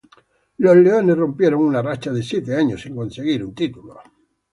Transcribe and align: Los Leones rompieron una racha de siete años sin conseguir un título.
Los 0.57 0.77
Leones 0.77 1.15
rompieron 1.15 1.61
una 1.61 1.79
racha 1.83 2.11
de 2.11 2.23
siete 2.23 2.55
años 2.55 2.81
sin 2.81 2.95
conseguir 2.95 3.45
un 3.45 3.53
título. 3.53 3.99